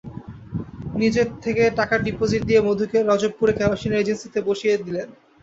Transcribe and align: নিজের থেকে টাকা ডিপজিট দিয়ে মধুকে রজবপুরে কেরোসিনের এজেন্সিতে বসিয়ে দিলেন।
নিজের 0.95 1.27
থেকে 1.43 1.63
টাকা 1.79 1.95
ডিপজিট 2.05 2.41
দিয়ে 2.45 2.61
মধুকে 2.61 2.97
রজবপুরে 3.01 3.53
কেরোসিনের 3.59 4.01
এজেন্সিতে 4.01 4.39
বসিয়ে 4.47 4.75
দিলেন। 4.77 5.07